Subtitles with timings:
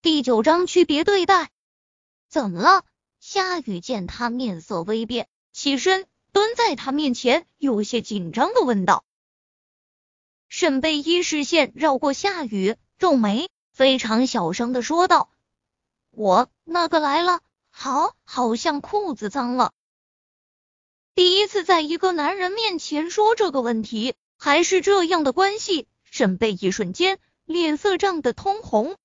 [0.00, 1.50] 第九章区别对待。
[2.28, 2.84] 怎么了？
[3.18, 9.04] 夏雨见他面色微变，起身蹲在他面前，有些紧张的问道。
[10.48, 15.30] 沈贝依视线绕过夏雨，皱眉，非常小声的说道
[16.12, 19.72] ：“我那个来了，好，好像裤子脏了。”
[21.16, 28.96] 第一次在一个男人面前说这个问题，还是这样的关系，沈贝一瞬间脸色涨得通红。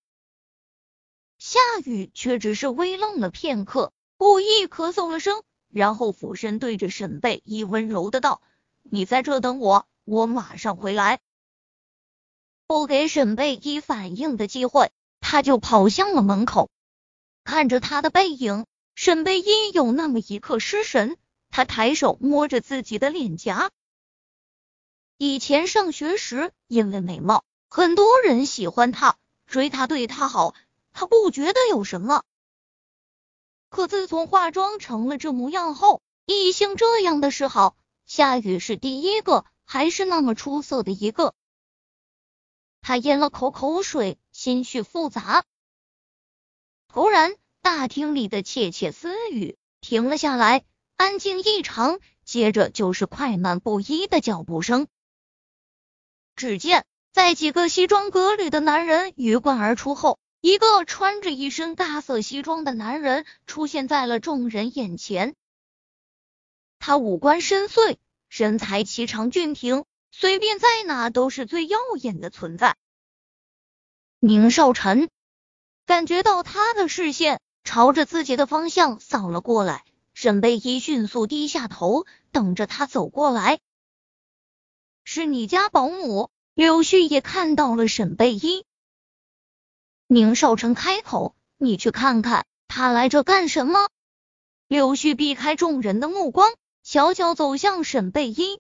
[1.46, 8.42] 夏雨却只是微愣了片刻，故意咳嗽了声，然后俯身对着沈贝依温柔的道
[8.82, 11.20] ：“你在这等我，我马上回来。”
[12.66, 16.70] 不给沈贝依反应的机会，他就跑向了门口。
[17.44, 21.18] 看着他的背影，沈贝依有那么一刻失神。
[21.50, 23.70] 他抬手摸着自己的脸颊。
[25.18, 30.56] 以前上学时，因为美貌，很多人喜欢他，追他，对他好，
[31.08, 32.24] 不觉得有什么。
[33.70, 41.34] 可自从化妆成了这模样后，异性这样的示好，夏雨是第一个，还是那么出色的一个。
[42.82, 45.44] 他咽了口口水，心绪复杂。
[46.88, 50.66] 突然，大厅里的窃窃私语停了下来，
[50.98, 52.00] 安静异常。
[52.26, 54.88] 接着就是快慢不一的脚步声。
[56.38, 65.36] 只见在几个西装革履的男人鱼贯而出后，一个穿着一身大色西装的男人出现在了众人眼前。
[66.80, 67.96] 他五官深邃，
[68.28, 69.86] 身材颀长俊挺。
[70.12, 72.76] 随便在哪都是最耀眼的存在。
[74.20, 75.10] 宁少臣
[75.86, 83.62] 感觉到他的视线朝着自己的方向扫了过来，沈贝依迅速低下头，等着他走过来。
[85.06, 86.30] 是你家保姆？
[86.54, 88.66] 柳絮也看到了沈贝依。
[90.08, 93.90] 宁少臣开口：“你去看看他来这干什么？”
[94.68, 98.60] 柳絮避开众人的目光，悄悄走向沈贝依。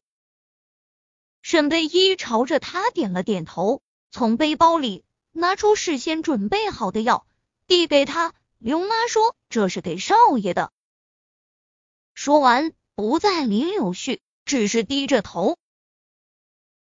[1.41, 7.25] 沈贝依朝着他点了点头，从背包里拿出事先准备好的药，
[7.67, 8.33] 递给他。
[8.59, 10.71] 刘妈说这是给少爷的。
[12.13, 15.57] 说完，不再理柳絮，只是低着头。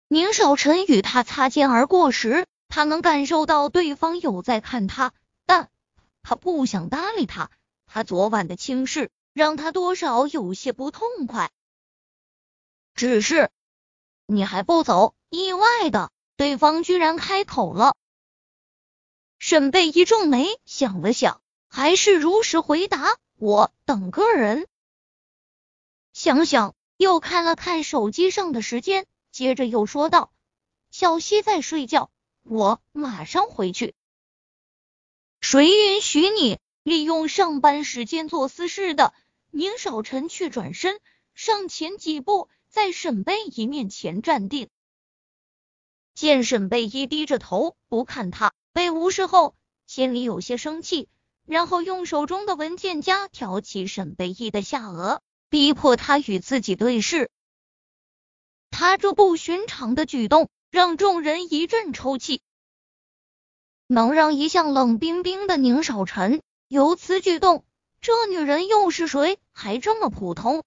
[0.07, 5.13] 宁少臣与他擦肩而过时，他能感受到对方有在看他，
[5.45, 5.69] 但
[6.23, 7.51] 他不想搭理他。
[7.85, 11.51] 他昨晚的轻视让他多少有些不痛快，
[12.93, 13.51] 只是。
[14.25, 15.15] 你还不走？
[15.29, 17.95] 意外的，对方居然开口了。
[19.37, 24.67] 沈贝一皱眉，想了想，还是如实回答：“我等个人。”
[26.11, 30.31] 想想，又看了看手机上的时间，接着又说道
[30.89, 32.09] ：“小西在睡觉，
[32.45, 33.93] 我马上回去。”
[35.41, 39.13] 谁允许你利用上班时间做私事的？
[39.51, 40.99] 宁少臣却转身
[41.33, 42.47] 上前几步。
[42.67, 44.67] 在沈贝一面前站定，
[46.13, 49.55] 见沈贝一低着头不看他，被无视后，
[49.87, 51.07] 心里有些生气，
[51.45, 57.31] 然后用手中的文件夹挑起沈贝一的下颚，逼迫他与自己对视。
[58.71, 62.41] 他这不寻常的举动让众人一阵抽泣，
[63.87, 67.65] 能让一向冷冰冰的宁少臣有此举动，
[68.01, 69.39] 这女人又是谁？
[69.51, 70.63] 还这么普通？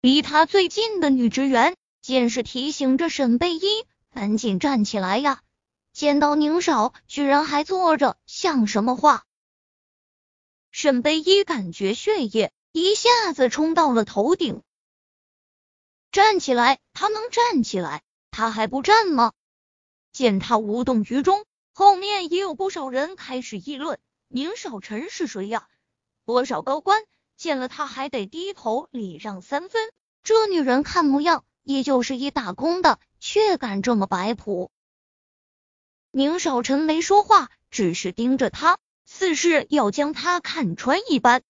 [0.00, 3.62] 离他最近的女职员见势提醒着沈贝依
[4.10, 5.42] 赶紧站起来呀！
[5.92, 9.24] 见到宁少居然还坐着，像什么话？
[10.70, 14.62] 沈贝依感觉血液一下子冲到了头顶，
[16.12, 19.32] 站起来，他能站起来，他还不站吗？
[20.12, 23.98] 见他无动于衷，后面也有不少人开始议论：
[24.28, 25.68] 宁少臣是谁呀？
[26.24, 27.02] 多少高官？
[27.36, 29.90] 见了他还得低头礼让三分，
[30.22, 34.70] 这女人看模样也就是一打工的，却敢这么摆谱。
[36.10, 41.42] 宁少臣没说话，只是盯着他，似是要将他看穿一般。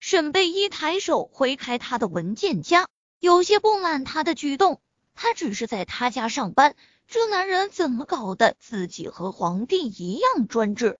[0.00, 2.88] 沈贝依抬手挥开他的文件夹，
[3.18, 4.80] 有些不满他的举动。
[5.22, 6.74] 他只是在他家上班，
[7.06, 8.56] 这男人怎么搞的？
[8.58, 10.98] 自己和皇帝一样专制，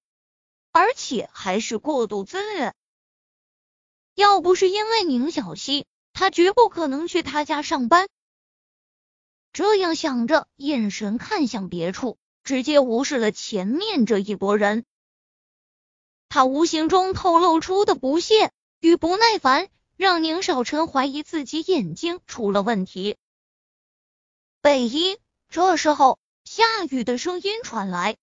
[0.73, 2.75] 而且还是过度自恋。
[4.15, 8.11] 要不是因为宁小溪，他绝不可能去他家上班。
[9.55, 14.85] 这样想着，眼神看向别处，直接无视了前面这一拨人。
[16.29, 23.17] 他无形中透露出的不屑与不耐烦，让宁少臣怀疑自己眼睛出了问题。
[24.63, 25.19] 北一，
[25.49, 28.19] 这时候夏雨的声音传来。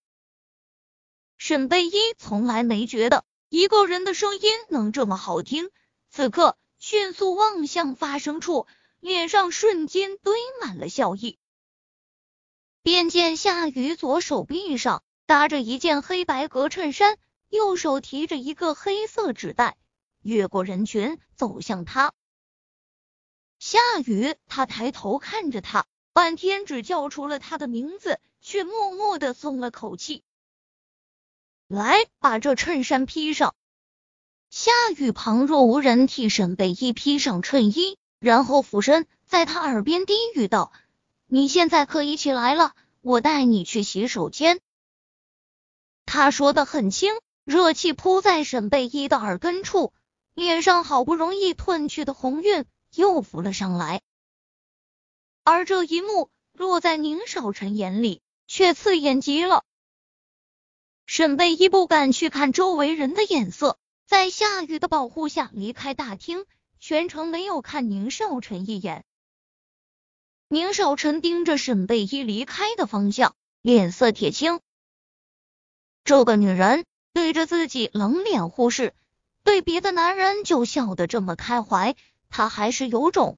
[1.39, 5.71] 沈贝依从来没觉得一个人的声音能这么好听，
[6.11, 8.67] 此刻迅速望向发声处，
[8.99, 11.39] 脸上瞬间堆满了笑意。
[12.83, 17.17] 便见夏雨左手臂上搭着一件黑白格衬衫，
[17.49, 19.75] 右手提着一个黑色纸袋，
[20.21, 22.13] 越过人群走向他。
[23.57, 25.87] 夏雨，他抬头看着他，
[26.17, 30.23] 半天只叫出了他的名字，却默默的松了口气。
[31.67, 33.53] 来，把这衬衫披上。
[34.49, 40.71] 夏雨旁若无人替沈贝依披上衬衣，然后俯身在他耳边低语道
[41.29, 44.59] ：“你现在可以起来了，我带你去洗手间。”
[46.07, 47.13] 他说的很轻，
[47.45, 49.93] 热气扑在沈贝依的耳根处，
[50.33, 52.65] 脸上好不容易褪去的红晕。
[52.95, 54.01] 又浮了上来，
[55.49, 59.63] 而这一幕落在宁少臣眼里，却刺眼极了。
[61.05, 66.45] 沈贝依不敢去看周围人的眼色，在夏雨的保护下离开大厅，
[66.81, 69.05] 全程没有看宁少臣一眼。
[70.49, 74.59] 宁少臣盯着沈贝依离开的方向，脸色铁青。
[76.03, 76.83] 这个女人
[77.13, 78.93] 对着自己冷脸忽视，
[79.45, 81.95] 对别的男人就笑得这么开怀。
[82.29, 83.37] 他还是有种